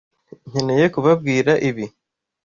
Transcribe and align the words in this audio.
Nkeneye 0.49 0.85
kubabwira 0.93 1.51
ibi. 1.69 1.85